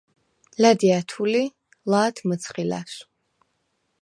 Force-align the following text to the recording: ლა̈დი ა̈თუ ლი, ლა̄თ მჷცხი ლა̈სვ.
ლა̈დი 0.61 0.87
ა̈თუ 0.97 1.23
ლი, 1.31 1.43
ლა̄თ 1.91 2.15
მჷცხი 2.27 2.63
ლა̈სვ. 2.71 2.97